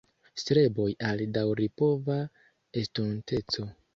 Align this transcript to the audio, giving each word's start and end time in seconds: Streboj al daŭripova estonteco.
Streboj 0.43 0.85
al 1.09 1.21
daŭripova 1.35 2.17
estonteco. 2.83 3.67